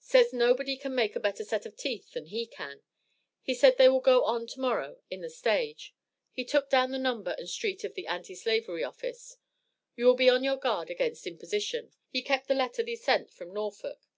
[0.00, 2.82] Says nobody can make a better set of teeth than he can.
[3.40, 5.94] He said they will go on to morrow in the stage
[6.32, 9.36] he took down the number and street of the Anti slavery office
[9.94, 13.54] you will be on your guard against imposition he kept the letter thee sent from
[13.54, 14.08] Norfolk.